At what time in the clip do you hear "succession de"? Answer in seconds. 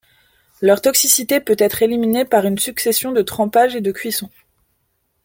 2.57-3.21